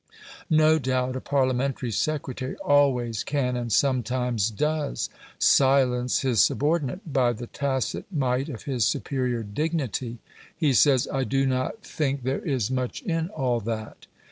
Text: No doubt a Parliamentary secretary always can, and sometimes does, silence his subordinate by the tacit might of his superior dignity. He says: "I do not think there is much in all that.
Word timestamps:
No 0.49 0.79
doubt 0.79 1.15
a 1.15 1.21
Parliamentary 1.21 1.91
secretary 1.91 2.55
always 2.55 3.23
can, 3.23 3.55
and 3.55 3.71
sometimes 3.71 4.49
does, 4.49 5.09
silence 5.37 6.21
his 6.21 6.41
subordinate 6.41 7.13
by 7.13 7.33
the 7.33 7.45
tacit 7.45 8.05
might 8.11 8.49
of 8.49 8.63
his 8.63 8.83
superior 8.83 9.43
dignity. 9.43 10.17
He 10.57 10.73
says: 10.73 11.07
"I 11.13 11.23
do 11.23 11.45
not 11.45 11.83
think 11.83 12.23
there 12.23 12.41
is 12.43 12.71
much 12.71 13.03
in 13.03 13.29
all 13.29 13.59
that. 13.59 14.07